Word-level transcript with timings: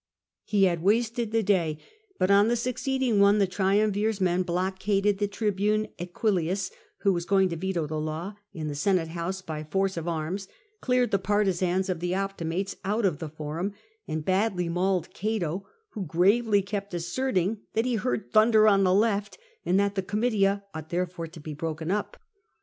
He 0.45 0.63
had 0.63 0.81
wasted 0.81 1.31
the 1.31 1.43
day, 1.43 1.77
but 2.17 2.31
on 2.31 2.47
the 2.47 2.55
succeeding 2.55 3.19
one 3.19 3.37
the 3.37 3.45
triumvirs^ 3.45 4.19
men 4.19 4.41
blockaded 4.41 5.19
the 5.19 5.27
tribune 5.27 5.89
Aquilius 5.99 6.71
(who 7.01 7.13
was 7.13 7.23
going 7.27 7.49
to 7.49 7.55
veto 7.55 7.85
the 7.85 7.99
law) 7.99 8.33
in 8.51 8.67
the 8.67 8.73
Senate 8.73 9.09
house 9.09 9.43
by 9.43 9.63
force 9.63 9.97
of 9.97 10.07
arms, 10.07 10.47
cleared 10.81 11.11
the 11.11 11.19
partisans 11.19 11.87
of 11.87 11.99
the 11.99 12.15
Optimates 12.15 12.77
out 12.83 13.05
of 13.05 13.19
the 13.19 13.29
Forum, 13.29 13.73
and 14.07 14.25
badly 14.25 14.67
mauled 14.67 15.13
Cato, 15.13 15.67
who 15.89 16.03
gravely 16.03 16.63
kept 16.63 16.95
asserting 16.95 17.59
that 17.75 17.85
he 17.85 17.93
heard 17.93 18.31
thunder 18.31 18.67
on 18.67 18.83
the 18.83 18.95
left, 18.95 19.37
and 19.63 19.79
that 19.79 19.93
the 19.93 20.01
Comitia 20.01 20.63
ought 20.73 20.89
there 20.89 21.05
fore 21.05 21.27
to 21.27 21.39
be 21.39 21.53
broken 21.53 21.91
up. 21.91 22.17